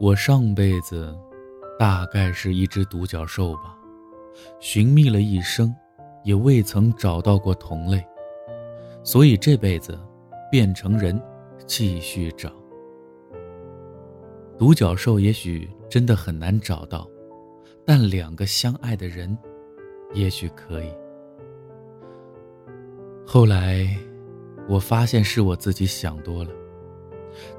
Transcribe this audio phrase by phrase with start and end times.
[0.00, 1.12] 我上辈子
[1.76, 3.76] 大概是一只独角兽吧，
[4.60, 5.74] 寻觅了一生，
[6.22, 8.00] 也未曾找到过同类，
[9.02, 9.98] 所以这辈子
[10.52, 11.20] 变成人，
[11.66, 12.52] 继续找。
[14.56, 17.04] 独角兽也许真的很难找到，
[17.84, 19.36] 但两个相爱的人，
[20.14, 20.92] 也许可以。
[23.26, 23.84] 后来，
[24.68, 26.50] 我发现是我自己想多了。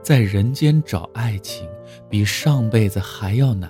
[0.01, 1.67] 在人间找爱情，
[2.09, 3.69] 比上辈子还要难。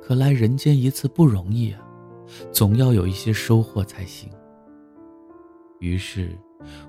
[0.00, 1.80] 可来人间一次不容易啊，
[2.52, 4.30] 总要有一些收获才行。
[5.80, 6.30] 于是，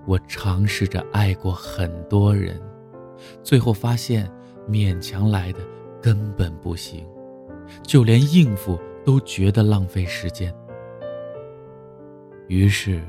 [0.05, 2.61] 我尝试着爱过很多人，
[3.43, 4.31] 最后发现
[4.69, 5.59] 勉强来的
[6.01, 7.05] 根本不行，
[7.81, 10.53] 就连应付都觉得浪费时间。
[12.47, 13.03] 于是，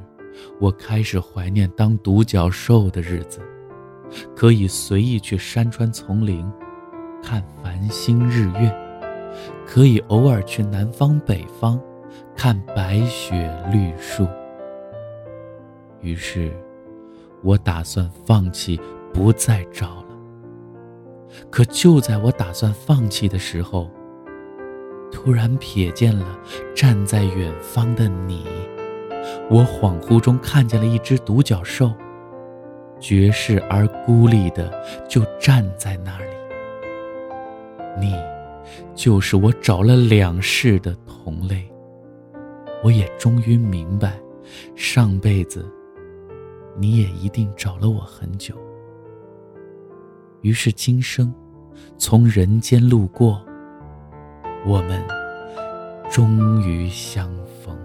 [0.59, 3.41] 我开始怀念当独角兽的日子。
[4.35, 6.51] 可以随意去山川丛林，
[7.23, 8.71] 看繁星日月；
[9.67, 11.81] 可以偶尔去南方北方，
[12.35, 14.27] 看白雪绿树。
[16.01, 16.53] 于是，
[17.43, 18.81] 我打算放弃，
[19.13, 20.05] 不再找了。
[21.51, 23.91] 可就在我打算放弃的时候，
[25.13, 26.39] 突然瞥见了
[26.75, 28.47] 站在远方的你。
[29.51, 31.93] 我恍惚中看见了一只独角兽。
[33.01, 34.73] 绝世而孤立的，
[35.09, 36.27] 就站在那里。
[38.01, 38.15] 你，
[38.95, 41.69] 就是我找了两世的同类。
[42.83, 44.13] 我也终于明白，
[44.77, 45.69] 上辈子，
[46.77, 48.55] 你也一定找了我很久。
[50.43, 51.35] 于是今生，
[51.97, 53.45] 从人间路过，
[54.65, 55.03] 我们
[56.09, 57.29] 终于相
[57.65, 57.77] 逢。